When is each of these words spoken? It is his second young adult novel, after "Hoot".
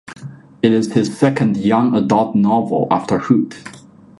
It 0.63 0.71
is 0.71 0.93
his 0.93 1.15
second 1.15 1.57
young 1.57 1.95
adult 1.95 2.33
novel, 2.35 2.87
after 2.89 3.19
"Hoot". 3.19 3.53